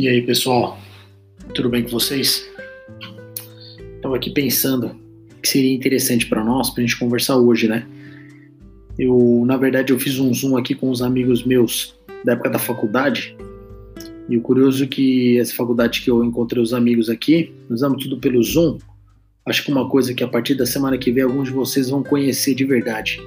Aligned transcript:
E 0.00 0.08
aí, 0.08 0.22
pessoal, 0.22 0.78
tudo 1.54 1.68
bem 1.68 1.82
com 1.82 1.90
vocês? 1.90 2.48
Estava 3.96 4.16
aqui 4.16 4.30
pensando 4.30 4.96
que 5.42 5.46
seria 5.46 5.74
interessante 5.74 6.24
para 6.26 6.42
nós, 6.42 6.70
para 6.70 6.82
a 6.82 6.86
gente 6.86 6.98
conversar 6.98 7.36
hoje, 7.36 7.68
né? 7.68 7.86
Eu, 8.98 9.44
na 9.44 9.58
verdade, 9.58 9.92
eu 9.92 10.00
fiz 10.00 10.18
um 10.18 10.32
zoom 10.32 10.56
aqui 10.56 10.74
com 10.74 10.88
os 10.88 11.02
amigos 11.02 11.44
meus 11.44 11.94
da 12.24 12.32
época 12.32 12.48
da 12.48 12.58
faculdade. 12.58 13.36
E 14.26 14.38
o 14.38 14.40
curioso 14.40 14.84
é 14.84 14.86
que 14.86 15.38
essa 15.38 15.54
faculdade 15.54 16.00
que 16.00 16.10
eu 16.10 16.24
encontrei 16.24 16.62
os 16.62 16.72
amigos 16.72 17.10
aqui, 17.10 17.52
usamos 17.68 18.02
tudo 18.02 18.16
pelo 18.16 18.42
Zoom. 18.42 18.78
Acho 19.44 19.62
que 19.62 19.70
uma 19.70 19.86
coisa 19.86 20.14
que 20.14 20.24
a 20.24 20.28
partir 20.28 20.54
da 20.54 20.64
semana 20.64 20.96
que 20.96 21.12
vem 21.12 21.24
alguns 21.24 21.48
de 21.48 21.54
vocês 21.54 21.90
vão 21.90 22.02
conhecer 22.02 22.54
de 22.54 22.64
verdade, 22.64 23.20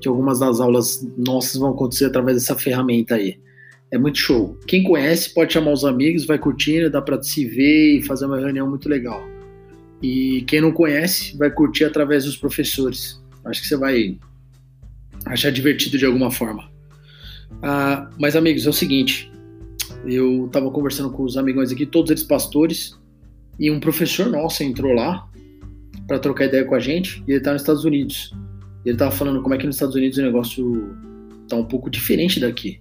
que 0.00 0.06
algumas 0.06 0.38
das 0.38 0.60
aulas 0.60 1.04
nossas 1.18 1.56
vão 1.56 1.70
acontecer 1.70 2.04
através 2.04 2.36
dessa 2.36 2.56
ferramenta 2.56 3.16
aí. 3.16 3.40
É 3.92 3.98
muito 3.98 4.16
show. 4.16 4.58
Quem 4.66 4.82
conhece 4.82 5.34
pode 5.34 5.52
chamar 5.52 5.70
os 5.70 5.84
amigos, 5.84 6.24
vai 6.24 6.38
curtindo, 6.38 6.90
dá 6.90 7.02
para 7.02 7.22
se 7.22 7.44
ver 7.44 7.98
e 7.98 8.02
fazer 8.02 8.24
uma 8.24 8.40
reunião 8.40 8.68
muito 8.68 8.88
legal. 8.88 9.22
E 10.02 10.42
quem 10.46 10.62
não 10.62 10.72
conhece 10.72 11.36
vai 11.36 11.50
curtir 11.50 11.84
através 11.84 12.24
dos 12.24 12.34
professores. 12.34 13.22
Acho 13.44 13.60
que 13.60 13.68
você 13.68 13.76
vai 13.76 14.18
achar 15.26 15.52
divertido 15.52 15.98
de 15.98 16.06
alguma 16.06 16.30
forma. 16.30 16.70
Ah, 17.62 18.10
mas 18.18 18.34
amigos, 18.34 18.66
é 18.66 18.70
o 18.70 18.72
seguinte, 18.72 19.30
eu 20.06 20.46
estava 20.46 20.70
conversando 20.70 21.10
com 21.10 21.22
os 21.22 21.36
amigões 21.36 21.70
aqui, 21.70 21.84
todos 21.84 22.10
eles 22.10 22.22
pastores, 22.22 22.98
e 23.60 23.70
um 23.70 23.78
professor 23.78 24.26
nosso 24.26 24.62
entrou 24.64 24.94
lá 24.94 25.28
para 26.08 26.18
trocar 26.18 26.46
ideia 26.46 26.64
com 26.64 26.74
a 26.74 26.80
gente, 26.80 27.22
e 27.28 27.32
ele 27.32 27.38
está 27.38 27.52
nos 27.52 27.60
Estados 27.60 27.84
Unidos. 27.84 28.32
Ele 28.86 28.94
estava 28.94 29.10
falando 29.10 29.42
como 29.42 29.54
é 29.54 29.58
que 29.58 29.66
nos 29.66 29.76
Estados 29.76 29.94
Unidos 29.94 30.16
o 30.16 30.22
negócio 30.22 30.96
tá 31.46 31.56
um 31.56 31.64
pouco 31.64 31.90
diferente 31.90 32.40
daqui. 32.40 32.80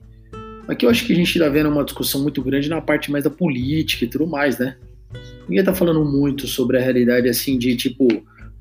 Aqui 0.71 0.85
eu 0.85 0.89
acho 0.89 1.05
que 1.05 1.11
a 1.11 1.15
gente 1.17 1.37
está 1.37 1.49
vendo 1.49 1.67
uma 1.67 1.83
discussão 1.83 2.21
muito 2.21 2.41
grande 2.41 2.69
na 2.69 2.79
parte 2.79 3.11
mais 3.11 3.25
da 3.25 3.29
política 3.29 4.05
e 4.05 4.07
tudo 4.07 4.25
mais, 4.25 4.57
né? 4.57 4.77
Ninguém 5.49 5.65
tá 5.65 5.75
falando 5.75 6.05
muito 6.05 6.47
sobre 6.47 6.77
a 6.77 6.81
realidade 6.81 7.27
assim 7.27 7.57
de 7.57 7.75
tipo, 7.75 8.07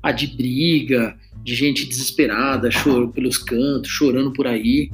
a 0.03 0.11
de 0.11 0.27
briga, 0.27 1.15
de 1.41 1.55
gente 1.55 1.87
desesperada, 1.87 2.69
chorando 2.69 3.13
pelos 3.13 3.37
cantos, 3.37 3.89
chorando 3.89 4.33
por 4.33 4.45
aí. 4.45 4.91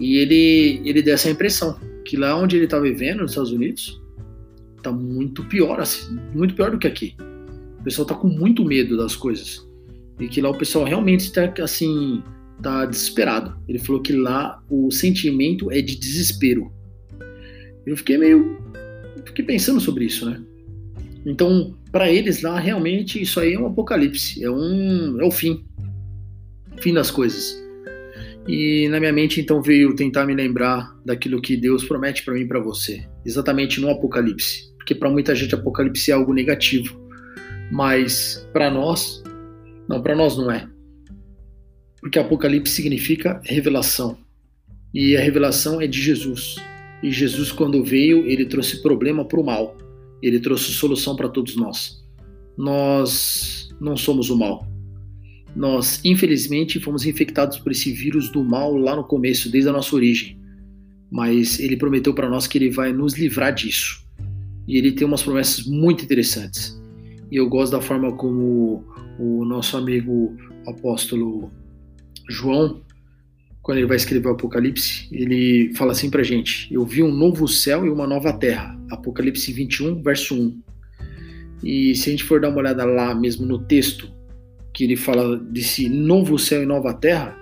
E 0.00 0.16
ele, 0.16 0.82
ele 0.84 1.00
deu 1.00 1.14
essa 1.14 1.30
impressão 1.30 1.78
que 2.04 2.16
lá 2.16 2.36
onde 2.36 2.56
ele 2.56 2.66
tá 2.66 2.80
vivendo, 2.80 3.20
nos 3.20 3.30
Estados 3.30 3.52
Unidos, 3.52 4.02
tá 4.82 4.90
muito 4.90 5.44
pior, 5.44 5.78
assim, 5.78 6.18
muito 6.34 6.54
pior 6.54 6.72
do 6.72 6.78
que 6.78 6.88
aqui. 6.88 7.14
O 7.78 7.84
pessoal 7.84 8.04
tá 8.04 8.16
com 8.16 8.26
muito 8.26 8.64
medo 8.64 8.96
das 8.96 9.14
coisas. 9.14 9.64
E 10.18 10.26
que 10.26 10.40
lá 10.40 10.50
o 10.50 10.58
pessoal 10.58 10.84
realmente 10.84 11.20
está 11.20 11.54
assim, 11.62 12.20
tá 12.62 12.84
desesperado. 12.84 13.56
Ele 13.68 13.78
falou 13.78 14.02
que 14.02 14.12
lá 14.12 14.62
o 14.68 14.90
sentimento 14.90 15.70
é 15.70 15.80
de 15.80 15.96
desespero. 15.96 16.72
Eu 17.86 17.96
fiquei 17.96 18.18
meio. 18.18 18.58
Fiquei 19.24 19.44
pensando 19.44 19.80
sobre 19.80 20.04
isso, 20.04 20.28
né? 20.28 20.40
Então, 21.24 21.76
para 21.90 22.10
eles 22.10 22.42
lá, 22.42 22.58
realmente, 22.58 23.20
isso 23.20 23.40
aí 23.40 23.54
é 23.54 23.58
um 23.58 23.66
apocalipse. 23.66 24.42
É, 24.42 24.50
um, 24.50 25.20
é 25.20 25.24
o 25.24 25.30
fim. 25.30 25.64
Fim 26.80 26.94
das 26.94 27.10
coisas. 27.10 27.56
E 28.46 28.88
na 28.88 28.98
minha 28.98 29.12
mente, 29.12 29.40
então, 29.40 29.60
veio 29.60 29.94
tentar 29.94 30.24
me 30.24 30.34
lembrar 30.34 30.96
daquilo 31.04 31.40
que 31.40 31.56
Deus 31.56 31.84
promete 31.84 32.24
para 32.24 32.34
mim 32.34 32.42
e 32.42 32.48
para 32.48 32.60
você. 32.60 33.06
Exatamente 33.24 33.80
no 33.80 33.90
apocalipse. 33.90 34.72
Porque 34.76 34.94
para 34.94 35.10
muita 35.10 35.34
gente, 35.34 35.54
apocalipse 35.54 36.10
é 36.10 36.14
algo 36.14 36.32
negativo. 36.32 36.98
Mas 37.70 38.48
para 38.52 38.70
nós, 38.70 39.22
não, 39.86 40.00
para 40.00 40.16
nós 40.16 40.36
não 40.36 40.50
é 40.50 40.66
porque 42.00 42.18
Apocalipse 42.18 42.72
significa 42.72 43.40
revelação. 43.44 44.18
E 44.94 45.16
a 45.16 45.20
revelação 45.20 45.80
é 45.80 45.86
de 45.86 46.00
Jesus. 46.00 46.56
E 47.02 47.10
Jesus, 47.10 47.52
quando 47.52 47.84
veio, 47.84 48.26
ele 48.26 48.46
trouxe 48.46 48.82
problema 48.82 49.24
para 49.24 49.40
o 49.40 49.44
mal. 49.44 49.76
Ele 50.22 50.40
trouxe 50.40 50.72
solução 50.72 51.14
para 51.14 51.28
todos 51.28 51.56
nós. 51.56 52.04
Nós 52.56 53.68
não 53.80 53.96
somos 53.96 54.30
o 54.30 54.36
mal. 54.36 54.66
Nós, 55.54 56.00
infelizmente, 56.04 56.80
fomos 56.80 57.06
infectados 57.06 57.58
por 57.58 57.72
esse 57.72 57.92
vírus 57.92 58.30
do 58.30 58.44
mal 58.44 58.76
lá 58.76 58.96
no 58.96 59.04
começo, 59.04 59.50
desde 59.50 59.68
a 59.68 59.72
nossa 59.72 59.94
origem. 59.94 60.38
Mas 61.10 61.58
ele 61.58 61.76
prometeu 61.76 62.14
para 62.14 62.28
nós 62.28 62.46
que 62.46 62.58
ele 62.58 62.70
vai 62.70 62.92
nos 62.92 63.14
livrar 63.14 63.54
disso. 63.54 64.04
E 64.66 64.76
ele 64.76 64.92
tem 64.92 65.06
umas 65.06 65.22
promessas 65.22 65.64
muito 65.64 66.04
interessantes. 66.04 66.78
E 67.30 67.36
eu 67.36 67.48
gosto 67.48 67.72
da 67.72 67.80
forma 67.80 68.12
como 68.12 68.84
o 69.18 69.44
nosso 69.44 69.76
amigo 69.76 70.36
apóstolo 70.66 71.50
João, 72.28 72.82
quando 73.62 73.78
ele 73.78 73.86
vai 73.86 73.96
escrever 73.96 74.28
o 74.28 74.32
Apocalipse, 74.32 75.08
ele 75.12 75.72
fala 75.74 75.92
assim 75.92 76.10
pra 76.10 76.22
gente: 76.22 76.72
Eu 76.72 76.84
vi 76.84 77.02
um 77.02 77.12
novo 77.12 77.46
céu 77.46 77.84
e 77.84 77.90
uma 77.90 78.06
nova 78.06 78.32
terra. 78.32 78.78
Apocalipse 78.90 79.52
21, 79.52 80.02
verso 80.02 80.34
1. 80.34 80.62
E 81.62 81.94
se 81.94 82.08
a 82.08 82.12
gente 82.12 82.24
for 82.24 82.40
dar 82.40 82.50
uma 82.50 82.58
olhada 82.58 82.84
lá 82.84 83.14
mesmo 83.14 83.44
no 83.46 83.58
texto, 83.58 84.12
que 84.72 84.84
ele 84.84 84.96
fala 84.96 85.36
desse 85.36 85.88
novo 85.88 86.38
céu 86.38 86.62
e 86.62 86.66
nova 86.66 86.94
terra, 86.94 87.36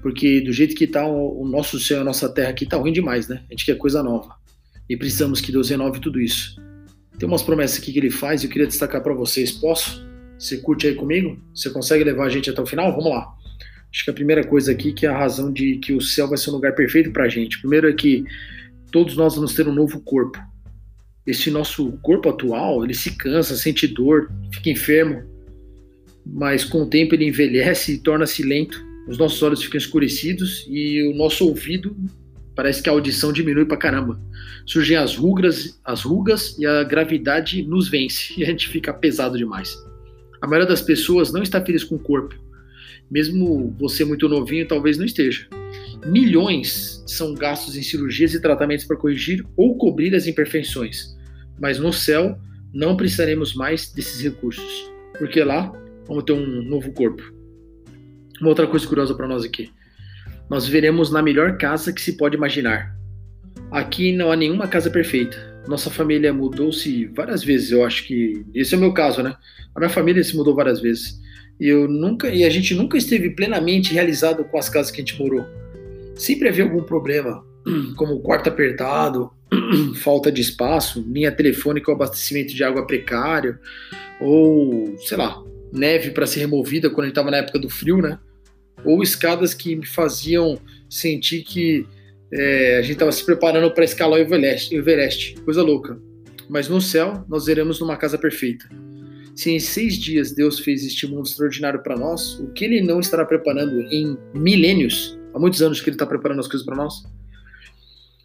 porque 0.00 0.40
do 0.40 0.52
jeito 0.52 0.74
que 0.74 0.86
tá 0.86 1.06
o 1.06 1.44
nosso 1.46 1.80
céu 1.80 1.98
e 1.98 2.00
a 2.00 2.04
nossa 2.04 2.28
terra 2.28 2.50
aqui 2.50 2.64
tá 2.64 2.76
ruim 2.76 2.92
demais, 2.92 3.28
né? 3.28 3.42
A 3.48 3.52
gente 3.52 3.66
quer 3.66 3.76
coisa 3.76 4.02
nova. 4.02 4.36
E 4.88 4.96
precisamos 4.96 5.40
que 5.40 5.50
Deus 5.50 5.68
renove 5.68 6.00
tudo 6.00 6.20
isso. 6.20 6.56
Tem 7.18 7.28
umas 7.28 7.42
promessas 7.42 7.78
aqui 7.78 7.92
que 7.92 7.98
ele 7.98 8.10
faz 8.10 8.44
eu 8.44 8.50
queria 8.50 8.66
destacar 8.66 9.02
para 9.02 9.12
vocês. 9.14 9.50
Posso? 9.50 10.06
Você 10.38 10.58
curte 10.58 10.86
aí 10.86 10.94
comigo? 10.94 11.38
Você 11.54 11.70
consegue 11.70 12.04
levar 12.04 12.26
a 12.26 12.28
gente 12.28 12.48
até 12.48 12.62
o 12.62 12.66
final? 12.66 12.92
Vamos 12.92 13.10
lá. 13.10 13.34
Acho 13.92 14.04
que 14.04 14.10
a 14.10 14.14
primeira 14.14 14.44
coisa 14.44 14.72
aqui 14.72 14.92
que 14.92 15.06
é 15.06 15.08
a 15.08 15.18
razão 15.18 15.52
de 15.52 15.76
que 15.78 15.92
o 15.92 16.00
céu 16.00 16.28
vai 16.28 16.36
ser 16.36 16.50
um 16.50 16.54
lugar 16.54 16.74
perfeito 16.74 17.10
para 17.10 17.24
a 17.24 17.28
gente. 17.28 17.58
Primeiro 17.60 17.88
é 17.88 17.92
que 17.92 18.24
todos 18.90 19.16
nós 19.16 19.34
vamos 19.34 19.54
ter 19.54 19.66
um 19.66 19.74
novo 19.74 20.00
corpo. 20.00 20.38
Esse 21.26 21.50
nosso 21.50 21.92
corpo 22.02 22.28
atual, 22.28 22.84
ele 22.84 22.94
se 22.94 23.16
cansa, 23.16 23.56
sente 23.56 23.86
dor, 23.86 24.30
fica 24.52 24.70
enfermo, 24.70 25.24
mas 26.24 26.64
com 26.64 26.82
o 26.82 26.86
tempo 26.86 27.14
ele 27.14 27.26
envelhece 27.26 27.94
e 27.94 27.98
torna-se 27.98 28.42
lento. 28.42 28.84
Os 29.08 29.18
nossos 29.18 29.42
olhos 29.42 29.62
ficam 29.62 29.78
escurecidos 29.78 30.64
e 30.68 31.02
o 31.02 31.16
nosso 31.16 31.46
ouvido 31.46 31.96
parece 32.54 32.82
que 32.82 32.88
a 32.88 32.92
audição 32.92 33.32
diminui 33.32 33.66
para 33.66 33.76
caramba. 33.76 34.20
Surgem 34.64 34.96
as 34.96 35.16
rugas, 35.16 35.78
as 35.84 36.02
rugas 36.02 36.56
e 36.58 36.66
a 36.66 36.82
gravidade 36.82 37.62
nos 37.62 37.88
vence 37.88 38.34
e 38.38 38.42
a 38.42 38.46
gente 38.46 38.68
fica 38.68 38.92
pesado 38.92 39.36
demais. 39.36 39.76
A 40.40 40.46
maioria 40.46 40.68
das 40.68 40.82
pessoas 40.82 41.32
não 41.32 41.42
está 41.42 41.64
feliz 41.64 41.84
com 41.84 41.96
o 41.96 42.00
corpo 42.00 42.34
mesmo 43.10 43.74
você 43.78 44.04
muito 44.04 44.28
novinho, 44.28 44.66
talvez 44.66 44.98
não 44.98 45.04
esteja. 45.04 45.48
Milhões 46.04 47.02
são 47.06 47.34
gastos 47.34 47.76
em 47.76 47.82
cirurgias 47.82 48.34
e 48.34 48.40
tratamentos 48.40 48.84
para 48.84 48.96
corrigir 48.96 49.44
ou 49.56 49.76
cobrir 49.76 50.14
as 50.14 50.26
imperfeições, 50.26 51.16
mas 51.58 51.78
no 51.78 51.92
céu 51.92 52.38
não 52.72 52.96
precisaremos 52.96 53.54
mais 53.54 53.92
desses 53.92 54.20
recursos, 54.20 54.90
porque 55.18 55.42
lá 55.42 55.72
vamos 56.06 56.24
ter 56.24 56.32
um 56.32 56.62
novo 56.62 56.92
corpo. 56.92 57.22
Uma 58.40 58.50
outra 58.50 58.66
coisa 58.66 58.86
curiosa 58.86 59.14
para 59.14 59.26
nós 59.26 59.44
aqui: 59.44 59.70
nós 60.48 60.66
viveremos 60.66 61.10
na 61.10 61.22
melhor 61.22 61.56
casa 61.56 61.92
que 61.92 62.00
se 62.00 62.16
pode 62.16 62.36
imaginar. 62.36 62.94
Aqui 63.70 64.12
não 64.12 64.30
há 64.30 64.36
nenhuma 64.36 64.68
casa 64.68 64.90
perfeita. 64.90 65.36
Nossa 65.66 65.90
família 65.90 66.32
mudou-se 66.32 67.06
várias 67.06 67.42
vezes, 67.42 67.72
eu 67.72 67.84
acho 67.84 68.06
que 68.06 68.44
esse 68.54 68.74
é 68.74 68.78
o 68.78 68.80
meu 68.80 68.92
caso, 68.92 69.22
né? 69.22 69.34
A 69.74 69.80
minha 69.80 69.90
família 69.90 70.22
se 70.22 70.36
mudou 70.36 70.54
várias 70.54 70.80
vezes. 70.80 71.20
Eu 71.58 71.88
nunca 71.88 72.28
e 72.28 72.44
a 72.44 72.50
gente 72.50 72.74
nunca 72.74 72.98
esteve 72.98 73.30
plenamente 73.30 73.92
realizado 73.92 74.44
com 74.44 74.58
as 74.58 74.68
casas 74.68 74.90
que 74.90 75.00
a 75.00 75.04
gente 75.04 75.18
morou. 75.18 75.44
Sempre 76.14 76.48
havia 76.48 76.64
algum 76.64 76.82
problema, 76.82 77.44
como 77.96 78.20
quarto 78.20 78.48
apertado, 78.48 79.30
falta 80.02 80.30
de 80.30 80.40
espaço, 80.40 81.04
linha 81.08 81.32
telefônica 81.32 81.90
ou 81.90 81.94
abastecimento 81.94 82.54
de 82.54 82.62
água 82.62 82.86
precário, 82.86 83.58
ou 84.20 84.96
sei 84.98 85.16
lá, 85.16 85.42
neve 85.72 86.10
para 86.10 86.26
ser 86.26 86.40
removida 86.40 86.90
quando 86.90 87.00
a 87.00 87.04
gente 87.04 87.12
estava 87.12 87.30
na 87.30 87.38
época 87.38 87.58
do 87.58 87.68
frio, 87.68 87.98
né? 87.98 88.18
Ou 88.84 89.02
escadas 89.02 89.54
que 89.54 89.74
me 89.74 89.86
faziam 89.86 90.58
sentir 90.88 91.42
que 91.42 91.86
é, 92.32 92.78
a 92.78 92.82
gente 92.82 92.92
estava 92.92 93.12
se 93.12 93.24
preparando 93.24 93.70
para 93.72 93.84
escalar 93.84 94.18
o 94.18 94.22
Everest, 94.22 94.74
Everest, 94.74 95.36
coisa 95.42 95.62
louca. 95.62 95.98
Mas 96.48 96.68
no 96.68 96.80
céu 96.80 97.24
nós 97.28 97.48
iremos 97.48 97.80
numa 97.80 97.96
casa 97.96 98.18
perfeita. 98.18 98.68
Se 99.36 99.50
em 99.50 99.60
seis 99.60 99.98
dias 99.98 100.32
Deus 100.32 100.58
fez 100.58 100.82
este 100.82 101.06
mundo 101.06 101.26
extraordinário 101.26 101.82
para 101.82 101.94
nós, 101.94 102.40
o 102.40 102.50
que 102.52 102.64
Ele 102.64 102.80
não 102.80 102.98
estará 102.98 103.22
preparando 103.22 103.82
em 103.92 104.16
milênios? 104.32 105.18
Há 105.34 105.38
muitos 105.38 105.60
anos 105.60 105.78
que 105.78 105.90
Ele 105.90 105.94
está 105.94 106.06
preparando 106.06 106.40
as 106.40 106.48
coisas 106.48 106.64
para 106.64 106.74
nós. 106.74 107.04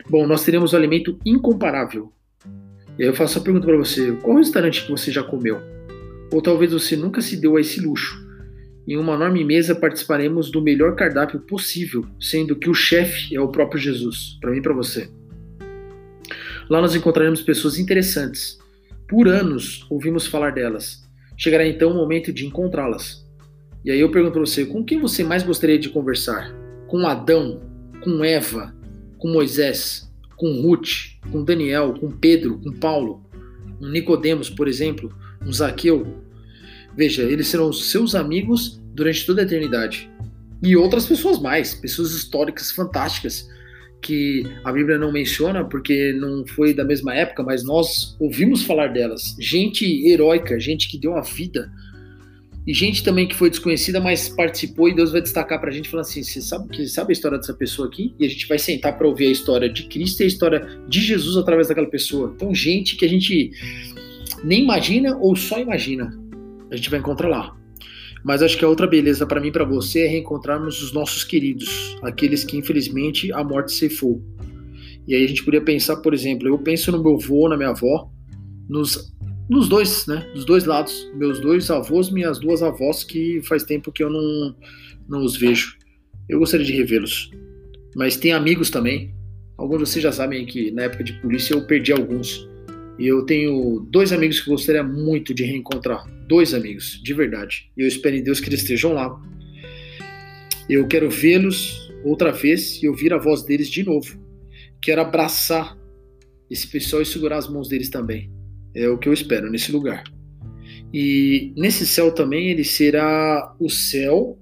Bom, 0.10 0.25
nós 0.25 0.46
teremos 0.46 0.72
um 0.72 0.78
alimento 0.78 1.19
incomparável. 1.25 2.13
E 2.98 3.04
aí 3.04 3.10
eu 3.10 3.13
faço 3.13 3.38
a 3.38 3.42
pergunta 3.42 3.66
para 3.66 3.75
você: 3.75 4.13
qual 4.22 4.38
restaurante 4.38 4.86
que 4.86 4.90
você 4.90 5.12
já 5.12 5.22
comeu? 5.22 5.60
Ou 6.31 6.42
talvez 6.42 6.72
você 6.72 6.96
nunca 6.96 7.19
se 7.19 7.36
deu 7.36 7.58
a 7.58 7.62
esse 7.62 7.81
luxo. 7.81 8.18
Em 8.88 8.96
uma 8.96 9.16
enorme 9.16 9.44
mesa 9.44 9.75
participaremos 9.75 10.50
do 10.50 10.62
melhor 10.62 10.96
cardápio 10.96 11.42
possível, 11.42 12.06
sendo 12.22 12.56
que 12.56 12.69
o 12.69 12.74
chefe 12.74 13.36
é 13.36 13.42
o 13.42 13.50
próprio 13.50 13.81
Jesus, 13.81 14.38
para 14.40 14.52
mim 14.52 14.60
e 14.60 14.62
para 14.62 14.74
você. 14.74 15.10
Lá 16.69 16.80
nós 16.80 16.96
encontraremos 16.96 17.42
pessoas 17.42 17.78
interessantes. 17.78 18.61
Por 19.12 19.28
anos 19.28 19.86
ouvimos 19.92 20.25
falar 20.25 20.54
delas, 20.54 21.08
chegará 21.38 21.68
então 21.68 21.92
o 21.92 21.96
momento 21.96 22.34
de 22.34 22.48
encontrá-las. 22.48 23.24
E 23.86 23.92
aí 23.92 24.00
eu 24.00 24.10
pergunto 24.10 24.34
para 24.34 24.46
você, 24.46 24.66
com 24.66 24.84
quem 24.84 25.00
você 25.00 25.24
mais 25.24 25.44
gostaria 25.44 25.78
de 25.78 25.90
conversar? 25.90 26.52
Com 26.88 27.06
Adão? 27.06 27.62
Com 28.02 28.24
Eva? 28.24 28.75
Com 29.19 29.28
Moisés? 29.28 30.12
com 30.42 30.60
Ruth, 30.60 31.19
com 31.31 31.44
Daniel, 31.44 31.94
com 32.00 32.10
Pedro, 32.10 32.58
com 32.58 32.72
Paulo, 32.72 33.24
um 33.80 33.92
Nicodemos, 33.92 34.50
por 34.50 34.68
exemplo, 34.68 35.16
um 35.46 35.54
Zaqueu. 35.54 36.18
Veja, 36.98 37.22
eles 37.22 37.46
serão 37.46 37.72
seus 37.72 38.16
amigos 38.16 38.81
durante 38.96 39.24
toda 39.24 39.42
a 39.42 39.46
eternidade. 39.46 40.10
E 40.63 40.75
outras 40.75 41.06
pessoas 41.06 41.40
mais, 41.40 41.75
pessoas 41.75 42.12
históricas 42.13 42.72
fantásticas 42.72 43.48
que 44.01 44.44
a 44.63 44.71
Bíblia 44.71 44.98
não 44.98 45.12
menciona 45.12 45.63
porque 45.63 46.13
não 46.13 46.45
foi 46.45 46.74
da 46.74 46.83
mesma 46.83 47.13
época, 47.15 47.44
mas 47.44 47.63
nós 47.63 48.15
ouvimos 48.19 48.63
falar 48.63 48.88
delas. 48.88 49.36
Gente 49.39 49.86
heróica, 50.07 50.59
gente 50.59 50.89
que 50.89 50.98
deu 50.98 51.15
a 51.15 51.21
vida. 51.21 51.71
E 52.65 52.74
gente 52.74 53.03
também 53.03 53.27
que 53.27 53.36
foi 53.36 53.50
desconhecida, 53.50 54.00
mas 54.00 54.30
participou 54.30 54.88
e 54.88 54.94
Deus 54.94 55.12
vai 55.12 55.21
destacar 55.21 55.59
pra 55.59 55.71
gente 55.71 55.89
falando 55.89 56.06
assim: 56.06 56.21
você 56.21 56.42
sabe 56.42 56.69
que 56.69 56.88
sabe 56.88 57.12
a 57.12 57.13
história 57.13 57.38
dessa 57.38 57.53
pessoa 57.53 57.88
aqui? 57.88 58.13
E 58.19 58.25
a 58.25 58.30
gente 58.30 58.48
vai 58.48 58.59
sentar 58.59 58.98
para 58.98 59.07
ouvir 59.07 59.27
a 59.27 59.31
história 59.31 59.68
de 59.68 59.83
Cristo 59.83 60.21
e 60.21 60.24
a 60.24 60.27
história 60.27 60.68
de 60.88 61.00
Jesus 61.01 61.38
através 61.38 61.68
daquela 61.69 61.89
pessoa. 61.89 62.31
Então, 62.36 62.53
gente 62.53 62.95
que 62.95 63.06
a 63.06 63.09
gente 63.09 63.51
nem 64.44 64.63
imagina 64.63 65.18
ou 65.18 65.36
só 65.36 65.59
imagina, 65.59 66.15
a 66.69 66.75
gente 66.75 66.89
vai 66.89 67.00
encontrar 67.00 67.30
lá. 67.30 67.61
Mas 68.23 68.41
acho 68.44 68.57
que 68.57 68.63
a 68.63 68.68
outra 68.68 68.85
beleza 68.85 69.25
para 69.25 69.41
mim 69.41 69.47
e 69.47 69.51
para 69.51 69.63
você 69.63 70.01
é 70.01 70.07
reencontrarmos 70.07 70.81
os 70.81 70.91
nossos 70.91 71.23
queridos, 71.23 71.97
aqueles 72.03 72.44
que 72.44 72.57
infelizmente 72.57 73.31
a 73.33 73.44
morte 73.44 73.71
ceifou. 73.73 74.21
E 75.07 75.15
aí 75.15 75.25
a 75.25 75.27
gente 75.27 75.44
poderia 75.44 75.65
pensar, 75.65 75.97
por 75.97 76.13
exemplo, 76.13 76.47
eu 76.47 76.57
penso 76.59 76.91
no 76.91 77.01
meu 77.01 77.15
avô, 77.15 77.50
na 77.50 77.57
minha 77.57 77.69
avó, 77.69 78.12
nos, 78.69 79.12
nos 79.50 79.68
dois, 79.68 80.06
né? 80.06 80.29
Dos 80.33 80.45
dois 80.45 80.65
lados, 80.65 81.12
meus 81.15 81.39
dois 81.39 81.69
avós, 81.71 82.12
minhas 82.12 82.39
duas 82.39 82.62
avós, 82.62 83.03
que 83.03 83.41
faz 83.44 83.63
tempo 83.63 83.91
que 83.91 84.03
eu 84.03 84.09
não, 84.09 84.56
não 85.09 85.25
os 85.25 85.35
vejo. 85.35 85.75
Eu 86.29 86.39
gostaria 86.39 86.65
de 86.65 86.74
revê-los. 86.74 87.31
Mas 87.95 88.15
tem 88.15 88.31
amigos 88.31 88.69
também. 88.69 89.13
Alguns 89.57 89.79
de 89.79 89.89
vocês 89.89 90.03
já 90.03 90.12
sabem 90.12 90.45
que 90.45 90.71
na 90.71 90.83
época 90.83 91.03
de 91.03 91.13
polícia 91.13 91.53
eu 91.53 91.65
perdi 91.65 91.91
alguns. 91.91 92.47
Eu 93.07 93.25
tenho 93.25 93.80
dois 93.89 94.12
amigos 94.12 94.39
que 94.39 94.50
gostaria 94.50 94.83
muito 94.83 95.33
de 95.33 95.44
reencontrar. 95.44 96.07
Dois 96.27 96.53
amigos, 96.53 97.01
de 97.03 97.13
verdade. 97.13 97.71
E 97.75 97.81
eu 97.81 97.88
espero 97.88 98.15
em 98.15 98.24
Deus 98.24 98.39
que 98.39 98.48
eles 98.48 98.62
estejam 98.62 98.94
lá. 98.94 99.19
Eu 100.69 100.88
quero 100.88 101.09
vê-los 101.09 101.92
outra 102.03 102.31
vez 102.31 102.81
e 102.81 102.88
ouvir 102.88 103.12
a 103.13 103.18
voz 103.18 103.44
deles 103.44 103.69
de 103.69 103.83
novo. 103.83 104.19
Quero 104.81 105.01
abraçar 105.01 105.77
esse 106.50 106.68
pessoal 106.68 107.01
e 107.01 107.06
segurar 107.06 107.38
as 107.38 107.50
mãos 107.50 107.68
deles 107.68 107.89
também. 107.89 108.31
É 108.75 108.88
o 108.88 108.98
que 108.98 109.09
eu 109.09 109.13
espero 109.13 109.50
nesse 109.50 109.71
lugar. 109.71 110.03
E 110.94 111.53
nesse 111.56 111.88
céu 111.88 112.12
também 112.13 112.50
ele 112.50 112.63
será 112.63 113.56
o 113.59 113.69
céu 113.69 114.38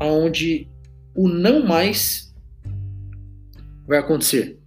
onde 0.00 0.68
o 1.14 1.28
não 1.28 1.64
mais 1.64 2.34
vai 3.86 3.98
acontecer. 3.98 4.58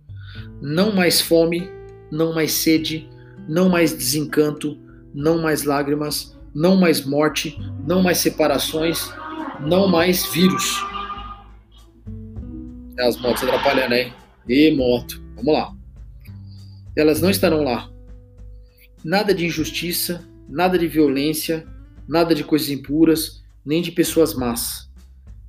Não 0.62 0.95
mais 0.95 1.22
fome, 1.22 1.69
não 2.12 2.34
mais 2.34 2.51
sede, 2.51 3.07
não 3.48 3.70
mais 3.70 3.94
desencanto, 3.94 4.78
não 5.14 5.42
mais 5.42 5.64
lágrimas, 5.64 6.38
não 6.54 6.76
mais 6.76 7.06
morte, 7.06 7.58
não 7.86 8.02
mais 8.02 8.18
separações, 8.18 9.10
não 9.62 9.88
mais 9.88 10.26
vírus. 10.26 10.84
É, 12.98 13.08
as 13.08 13.18
motos 13.18 13.44
atrapalhando, 13.44 13.94
hein? 13.94 14.14
E 14.48 14.72
moto. 14.72 15.22
Vamos 15.36 15.54
lá. 15.54 15.74
Elas 16.96 17.22
não 17.22 17.30
estarão 17.30 17.64
lá. 17.64 17.90
Nada 19.04 19.34
de 19.34 19.46
injustiça, 19.46 20.28
nada 20.50 20.78
de 20.80 20.88
violência, 20.88 21.68
nada 22.08 22.34
de 22.34 22.44
coisas 22.44 22.70
impuras, 22.70 23.44
nem 23.64 23.82
de 23.82 23.92
pessoas 23.92 24.34
más. 24.34 24.90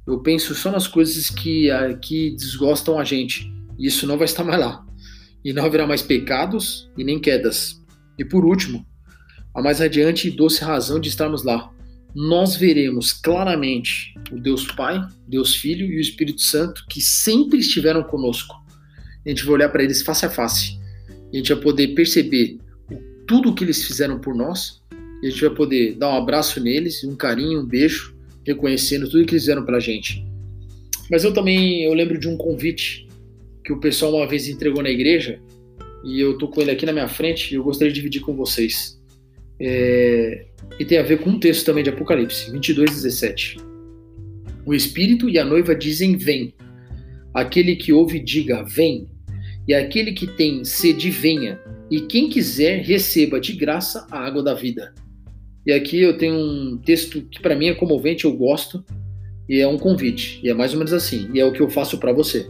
Eu 0.06 0.20
penso 0.20 0.54
só 0.54 0.70
nas 0.70 0.86
coisas 0.86 1.30
que, 1.30 1.68
que 2.02 2.30
desgostam 2.36 2.98
a 2.98 3.04
gente. 3.04 3.52
Isso 3.78 4.06
não 4.06 4.18
vai 4.18 4.24
estar 4.26 4.44
mais 4.44 4.60
lá. 4.60 4.84
E 5.44 5.52
não 5.52 5.64
haverá 5.64 5.86
mais 5.86 6.02
pecados 6.02 6.90
e 6.96 7.04
nem 7.04 7.18
quedas. 7.18 7.82
E 8.18 8.24
por 8.24 8.44
último, 8.44 8.84
a 9.54 9.62
mais 9.62 9.78
radiante 9.78 10.28
e 10.28 10.30
doce 10.30 10.62
razão 10.62 11.00
de 11.00 11.08
estarmos 11.08 11.42
lá. 11.44 11.72
Nós 12.14 12.56
veremos 12.56 13.12
claramente 13.12 14.14
o 14.32 14.40
Deus 14.40 14.66
Pai, 14.72 15.00
Deus 15.26 15.54
Filho 15.54 15.86
e 15.86 15.98
o 15.98 16.00
Espírito 16.00 16.40
Santo 16.40 16.84
que 16.88 17.00
sempre 17.00 17.58
estiveram 17.58 18.02
conosco. 18.02 18.54
A 19.24 19.28
gente 19.28 19.44
vai 19.44 19.54
olhar 19.54 19.68
para 19.68 19.82
eles 19.82 20.02
face 20.02 20.24
a 20.24 20.30
face. 20.30 20.78
A 21.32 21.36
gente 21.36 21.52
vai 21.52 21.62
poder 21.62 21.88
perceber 21.88 22.58
tudo 23.26 23.50
o 23.50 23.54
que 23.54 23.62
eles 23.62 23.84
fizeram 23.84 24.18
por 24.18 24.34
nós. 24.34 24.82
A 25.22 25.26
gente 25.28 25.40
vai 25.40 25.50
poder 25.50 25.96
dar 25.96 26.10
um 26.10 26.16
abraço 26.16 26.60
neles, 26.60 27.04
um 27.04 27.14
carinho, 27.14 27.60
um 27.60 27.66
beijo, 27.66 28.16
reconhecendo 28.46 29.08
tudo 29.08 29.26
que 29.26 29.34
eles 29.34 29.42
fizeram 29.42 29.64
a 29.68 29.80
gente. 29.80 30.26
Mas 31.10 31.24
eu 31.24 31.32
também 31.32 31.84
eu 31.84 31.92
lembro 31.92 32.18
de 32.18 32.28
um 32.28 32.36
convite 32.36 33.06
que 33.64 33.72
o 33.72 33.80
pessoal 33.80 34.14
uma 34.14 34.26
vez 34.26 34.48
entregou 34.48 34.82
na 34.82 34.90
igreja 34.90 35.40
e 36.08 36.20
eu 36.20 36.38
tô 36.38 36.48
com 36.48 36.62
ele 36.62 36.70
aqui 36.70 36.86
na 36.86 36.92
minha 36.92 37.06
frente 37.06 37.52
e 37.52 37.56
eu 37.56 37.62
gostaria 37.62 37.92
de 37.92 38.00
dividir 38.00 38.22
com 38.22 38.34
vocês. 38.34 38.98
É, 39.60 40.46
e 40.78 40.84
tem 40.84 40.98
a 40.98 41.02
ver 41.02 41.18
com 41.18 41.30
um 41.30 41.38
texto 41.38 41.66
também 41.66 41.84
de 41.84 41.90
Apocalipse, 41.90 42.50
22, 42.50 42.90
17. 42.90 43.58
O 44.64 44.74
Espírito 44.74 45.28
e 45.28 45.38
a 45.38 45.44
noiva 45.44 45.74
dizem: 45.74 46.16
Vem. 46.16 46.54
Aquele 47.34 47.76
que 47.76 47.92
ouve, 47.92 48.18
diga: 48.18 48.62
Vem. 48.62 49.06
E 49.66 49.74
aquele 49.74 50.12
que 50.12 50.26
tem 50.26 50.64
sede, 50.64 51.10
venha. 51.10 51.60
E 51.90 52.00
quem 52.02 52.30
quiser, 52.30 52.82
receba 52.82 53.38
de 53.38 53.52
graça 53.52 54.06
a 54.10 54.18
água 54.18 54.42
da 54.42 54.54
vida. 54.54 54.94
E 55.66 55.72
aqui 55.72 56.00
eu 56.00 56.16
tenho 56.16 56.34
um 56.34 56.78
texto 56.78 57.20
que 57.22 57.42
para 57.42 57.54
mim 57.54 57.66
é 57.66 57.74
comovente, 57.74 58.24
eu 58.24 58.32
gosto, 58.32 58.82
e 59.46 59.60
é 59.60 59.68
um 59.68 59.76
convite. 59.76 60.40
E 60.42 60.48
é 60.48 60.54
mais 60.54 60.72
ou 60.72 60.78
menos 60.78 60.94
assim, 60.94 61.28
e 61.34 61.40
é 61.40 61.44
o 61.44 61.52
que 61.52 61.60
eu 61.60 61.68
faço 61.68 61.98
para 61.98 62.12
você. 62.12 62.48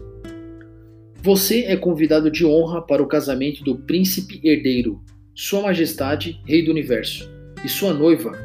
Você 1.21 1.65
é 1.65 1.77
convidado 1.77 2.31
de 2.31 2.47
honra 2.47 2.81
para 2.81 3.03
o 3.03 3.07
casamento 3.09 3.65
do 3.65 3.77
príncipe 3.77 4.41
herdeiro, 4.45 5.03
Sua 5.35 5.63
Majestade, 5.63 6.41
Rei 6.47 6.65
do 6.65 6.71
Universo, 6.71 7.29
e 7.65 7.69
sua 7.69 7.93
noiva, 7.93 8.39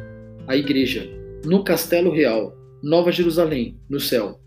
a 0.47 0.57
Igreja, 0.57 1.07
no 1.45 1.63
Castelo 1.63 2.11
Real, 2.11 2.57
Nova 2.81 3.11
Jerusalém, 3.11 3.77
no 3.87 3.99
céu. 3.99 4.39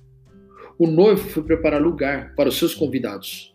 O 0.76 0.88
noivo 0.88 1.28
foi 1.28 1.44
preparar 1.44 1.81
lugar 1.81 2.34
para 2.34 2.49
os 2.49 2.58
seus 2.58 2.75
convidados. 2.75 3.55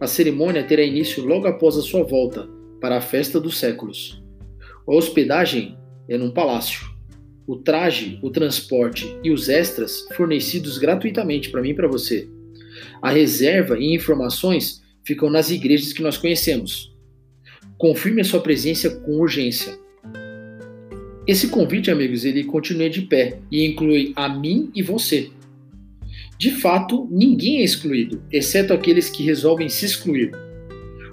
A 0.00 0.08
cerimônia 0.08 0.64
terá 0.64 0.82
início 0.82 1.24
logo 1.24 1.46
após 1.46 1.76
a 1.76 1.80
sua 1.80 2.02
volta 2.02 2.48
para 2.80 2.96
a 2.96 3.00
festa 3.00 3.38
dos 3.38 3.56
séculos. 3.56 4.20
A 4.84 4.92
hospedagem 4.92 5.78
é 6.08 6.18
num 6.18 6.32
palácio. 6.32 6.90
O 7.46 7.54
traje, 7.54 8.18
o 8.20 8.30
transporte 8.30 9.16
e 9.22 9.30
os 9.30 9.48
extras 9.48 10.04
fornecidos 10.16 10.76
gratuitamente 10.76 11.50
para 11.50 11.62
mim 11.62 11.70
e 11.70 11.74
para 11.74 11.86
você 11.86 12.28
a 13.02 13.10
reserva 13.10 13.76
e 13.76 13.92
informações 13.92 14.80
ficam 15.04 15.28
nas 15.28 15.50
igrejas 15.50 15.92
que 15.92 16.02
nós 16.02 16.16
conhecemos. 16.16 16.94
Confirme 17.76 18.20
a 18.20 18.24
sua 18.24 18.40
presença 18.40 18.88
com 18.88 19.18
urgência. 19.18 19.76
Esse 21.26 21.48
convite, 21.48 21.90
amigos, 21.90 22.24
ele 22.24 22.44
continua 22.44 22.88
de 22.88 23.02
pé 23.02 23.40
e 23.50 23.66
inclui 23.66 24.12
a 24.14 24.28
mim 24.28 24.70
e 24.72 24.82
você. 24.82 25.30
De 26.38 26.52
fato, 26.52 27.08
ninguém 27.10 27.58
é 27.58 27.64
excluído, 27.64 28.22
exceto 28.30 28.72
aqueles 28.72 29.10
que 29.10 29.22
resolvem 29.24 29.68
se 29.68 29.84
excluir. 29.84 30.30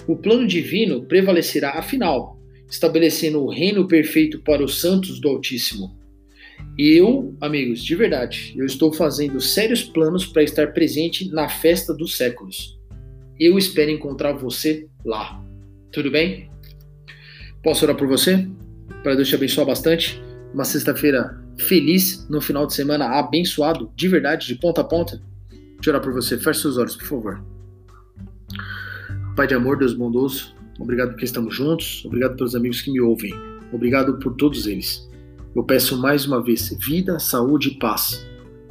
O 0.08 0.16
plano 0.16 0.48
divino 0.48 1.04
prevalecerá 1.04 1.72
afinal, 1.72 2.40
estabelecendo 2.70 3.44
o 3.44 3.50
reino 3.50 3.88
perfeito 3.88 4.40
para 4.40 4.64
os 4.64 4.80
santos 4.80 5.20
do 5.20 5.28
Altíssimo. 5.28 5.99
Eu, 6.82 7.36
amigos, 7.42 7.84
de 7.84 7.94
verdade, 7.94 8.54
eu 8.56 8.66
estou 8.66 8.94
fazendo 8.94 9.42
sérios 9.42 9.84
planos 9.84 10.26
para 10.26 10.44
estar 10.44 10.72
presente 10.72 11.30
na 11.30 11.50
festa 11.50 11.94
dos 11.94 12.16
séculos. 12.16 12.80
Eu 13.38 13.58
espero 13.58 13.92
encontrar 13.92 14.32
você 14.32 14.88
lá. 15.04 15.44
Tudo 15.92 16.10
bem? 16.10 16.50
Posso 17.62 17.84
orar 17.84 17.98
por 17.98 18.08
você? 18.08 18.48
Para 19.04 19.16
Deus 19.16 19.28
te 19.28 19.36
abençoar 19.36 19.68
bastante. 19.68 20.24
Uma 20.54 20.64
sexta-feira 20.64 21.38
feliz, 21.58 22.26
no 22.30 22.40
final 22.40 22.66
de 22.66 22.74
semana 22.74 23.20
abençoado, 23.20 23.92
de 23.94 24.08
verdade, 24.08 24.48
de 24.48 24.56
ponta 24.56 24.80
a 24.80 24.86
ponta. 24.86 25.22
Deixa 25.50 25.90
eu 25.90 25.94
orar 25.94 26.02
por 26.02 26.14
você. 26.14 26.38
Feche 26.38 26.62
seus 26.62 26.78
olhos, 26.78 26.96
por 26.96 27.08
favor. 27.08 27.44
Pai 29.36 29.48
de 29.48 29.54
amor, 29.54 29.78
Deus 29.78 29.94
bondoso, 29.94 30.56
obrigado 30.80 31.10
porque 31.10 31.26
estamos 31.26 31.54
juntos. 31.54 32.06
Obrigado 32.06 32.38
pelos 32.38 32.56
amigos 32.56 32.82
que 32.82 32.90
me 32.90 33.02
ouvem. 33.02 33.34
Obrigado 33.74 34.18
por 34.20 34.34
todos 34.38 34.66
eles. 34.66 35.09
Eu 35.56 35.64
peço 35.64 35.98
mais 35.98 36.28
uma 36.28 36.42
vez 36.44 36.70
vida, 36.80 37.18
saúde 37.18 37.70
e 37.70 37.80
paz, 37.80 38.24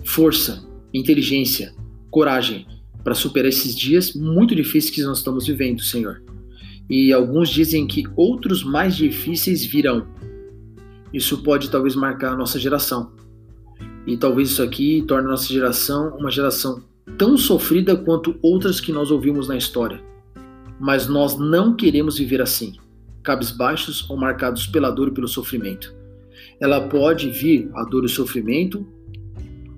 força, 0.04 0.64
inteligência, 0.94 1.74
coragem 2.08 2.66
para 3.02 3.14
superar 3.14 3.48
esses 3.48 3.76
dias 3.76 4.14
muito 4.14 4.54
difíceis 4.54 4.94
que 4.94 5.02
nós 5.02 5.18
estamos 5.18 5.46
vivendo, 5.46 5.82
Senhor. 5.82 6.22
E 6.88 7.12
alguns 7.12 7.50
dizem 7.50 7.86
que 7.86 8.04
outros 8.16 8.62
mais 8.62 8.96
difíceis 8.96 9.64
virão. 9.64 10.06
Isso 11.12 11.42
pode 11.42 11.68
talvez 11.68 11.96
marcar 11.96 12.32
a 12.32 12.36
nossa 12.36 12.60
geração. 12.60 13.12
E 14.06 14.16
talvez 14.16 14.50
isso 14.50 14.62
aqui 14.62 15.04
torne 15.06 15.26
a 15.26 15.30
nossa 15.30 15.52
geração 15.52 16.16
uma 16.16 16.30
geração 16.30 16.82
tão 17.18 17.36
sofrida 17.36 17.96
quanto 17.96 18.38
outras 18.40 18.80
que 18.80 18.92
nós 18.92 19.10
ouvimos 19.10 19.48
na 19.48 19.56
história. 19.56 20.00
Mas 20.78 21.08
nós 21.08 21.36
não 21.36 21.74
queremos 21.74 22.18
viver 22.18 22.40
assim, 22.40 22.74
cabisbaixos 23.22 24.08
ou 24.08 24.16
marcados 24.16 24.66
pela 24.66 24.90
dor 24.90 25.08
e 25.08 25.12
pelo 25.12 25.26
sofrimento 25.26 25.97
ela 26.60 26.88
pode 26.88 27.30
vir 27.30 27.70
a 27.74 27.84
dor 27.84 28.02
e 28.02 28.06
o 28.06 28.08
sofrimento 28.08 28.86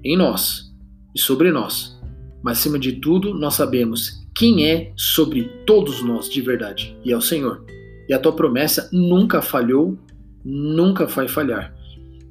em 0.05 0.17
nós 0.17 0.73
e 1.15 1.21
sobre 1.21 1.51
nós. 1.51 1.99
Mas 2.43 2.59
acima 2.59 2.79
de 2.79 2.93
tudo, 2.93 3.35
nós 3.35 3.55
sabemos 3.55 4.27
quem 4.35 4.67
é 4.67 4.93
sobre 4.97 5.45
todos 5.67 6.03
nós 6.03 6.29
de 6.29 6.41
verdade, 6.41 6.97
e 7.05 7.13
é 7.13 7.17
o 7.17 7.21
Senhor. 7.21 7.65
E 8.09 8.15
a 8.15 8.19
tua 8.19 8.33
promessa 8.33 8.89
nunca 8.93 9.43
falhou, 9.43 9.99
nunca 10.45 11.07
vai 11.07 11.29
falhar. 11.29 11.75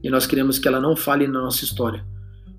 E 0.03 0.10
nós 0.10 0.25
queremos 0.25 0.58
que 0.58 0.68
ela 0.68 0.79
não 0.79 0.96
falhe 0.96 1.27
na 1.27 1.41
nossa 1.41 1.63
história. 1.63 2.03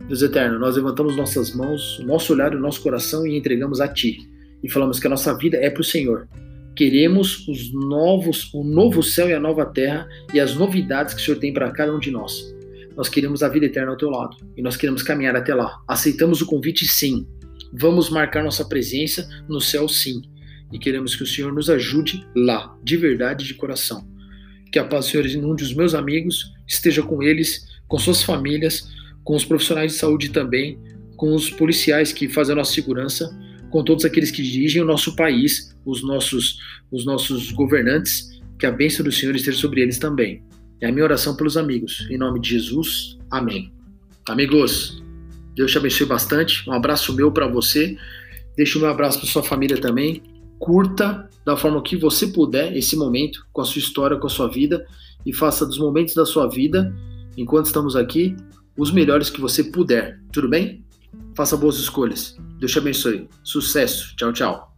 Deus 0.07 0.23
eterno, 0.23 0.59
nós 0.59 0.77
levantamos 0.77 1.17
nossas 1.17 1.55
mãos, 1.55 2.01
nosso 2.05 2.33
olhar 2.33 2.55
o 2.55 2.61
nosso 2.61 2.83
coração 2.83 3.27
e 3.27 3.37
entregamos 3.37 3.81
a 3.81 3.89
Ti. 3.89 4.19
E 4.63 4.71
falamos 4.71 4.99
que 4.99 5.07
a 5.07 5.11
nossa 5.11 5.37
vida 5.37 5.57
é 5.57 5.71
para 5.71 5.81
o 5.81 5.85
Senhor. 5.85 6.29
Queremos 6.77 7.47
os 7.49 7.73
novos, 7.73 8.53
o 8.55 8.65
novo 8.65 9.03
céu 9.03 9.29
e 9.29 9.35
a 9.35 9.41
nova 9.41 9.67
terra 9.67 10.09
e 10.33 10.41
as 10.41 10.55
novidades 10.55 11.15
que 11.15 11.21
o 11.21 11.25
Senhor 11.25 11.39
tem 11.39 11.53
para 11.53 11.71
cada 11.71 11.95
um 11.95 11.99
de 11.99 12.11
nós. 12.11 12.55
Nós 12.97 13.09
queremos 13.09 13.43
a 13.43 13.49
vida 13.49 13.67
eterna 13.67 13.91
ao 13.91 13.97
teu 13.97 14.11
lado 14.11 14.37
e 14.57 14.63
nós 14.63 14.77
queremos 14.77 15.03
caminhar 15.03 15.37
até 15.37 15.55
lá. 15.55 15.81
Aceitamos 15.87 16.41
o 16.41 16.47
convite, 16.47 16.87
sim. 16.87 17.27
Vamos 17.73 18.11
marcar 18.11 18.43
nossa 18.43 18.65
presença 18.65 19.29
no 19.49 19.61
céu, 19.61 19.89
sim. 19.89 20.23
E 20.73 20.79
queremos 20.79 21.17
que 21.17 21.23
o 21.23 21.27
Senhor 21.27 21.53
nos 21.53 21.69
ajude 21.69 22.27
lá, 22.35 22.77
de 22.83 22.97
verdade, 22.97 23.47
de 23.47 23.55
coração. 23.55 24.09
Que 24.73 24.79
a 24.79 24.85
paz 24.85 25.07
do 25.07 25.11
Senhor 25.11 25.27
inunde 25.27 25.65
os 25.65 25.75
meus 25.75 25.95
amigos, 25.95 26.53
esteja 26.67 27.03
com 27.03 27.23
eles, 27.23 27.67
com 27.89 27.99
suas 27.99 28.23
famílias, 28.23 28.89
com 29.25 29.35
os 29.35 29.45
profissionais 29.45 29.93
de 29.93 29.99
saúde 29.99 30.31
também, 30.31 30.79
com 31.17 31.35
os 31.35 31.51
policiais 31.51 32.13
que 32.13 32.29
fazem 32.29 32.53
a 32.53 32.57
nossa 32.57 32.73
segurança, 32.73 33.31
com 33.71 33.85
todos 33.85 34.05
aqueles 34.05 34.31
que 34.31 34.43
dirigem 34.43 34.83
o 34.83 34.85
nosso 34.85 35.17
país, 35.17 35.75
os 35.85 36.03
nossos, 36.03 36.59
os 36.91 37.05
nossos 37.05 37.51
governantes, 37.53 38.41
que 38.59 38.67
a 38.67 38.71
bênção 38.73 39.05
do 39.05 39.13
Senhor 39.13 39.35
esteja 39.35 39.59
sobre 39.59 39.81
eles 39.81 39.99
também. 39.99 40.43
É 40.81 40.89
a 40.89 40.93
minha 40.93 41.05
oração 41.05 41.35
pelos 41.35 41.57
amigos. 41.57 42.07
Em 42.11 42.19
nome 42.19 42.41
de 42.41 42.51
Jesus, 42.51 43.19
amém. 43.31 43.73
Amigos, 44.29 45.03
Deus 45.55 45.71
te 45.71 45.79
abençoe 45.79 46.07
bastante. 46.07 46.69
Um 46.69 46.73
abraço 46.73 47.15
meu 47.15 47.31
para 47.33 47.47
você. 47.47 47.97
Deixa 48.57 48.79
o 48.79 48.81
meu 48.81 48.91
abraço 48.91 49.19
para 49.19 49.29
sua 49.29 49.43
família 49.43 49.81
também. 49.81 50.23
Curta 50.59 51.29
da 51.45 51.57
forma 51.57 51.83
que 51.83 51.97
você 51.97 52.27
puder 52.27 52.77
esse 52.77 52.97
momento 52.97 53.47
com 53.53 53.61
a 53.61 53.65
sua 53.65 53.79
história, 53.79 54.17
com 54.17 54.27
a 54.27 54.31
sua 54.31 54.49
vida 54.49 54.87
e 55.25 55.33
faça 55.33 55.67
dos 55.67 55.79
momentos 55.79 56.15
da 56.15 56.25
sua 56.25 56.49
vida, 56.49 56.95
enquanto 57.37 57.67
estamos 57.67 57.97
aqui, 57.97 58.35
os 58.77 58.91
melhores 58.91 59.29
que 59.31 59.41
você 59.41 59.65
puder. 59.65 60.19
Tudo 60.33 60.49
bem? 60.49 60.85
Faça 61.35 61.57
boas 61.57 61.77
escolhas. 61.77 62.37
Deus 62.59 62.73
te 62.73 62.79
abençoe. 62.79 63.29
Sucesso. 63.43 64.15
Tchau, 64.17 64.33
tchau. 64.33 64.70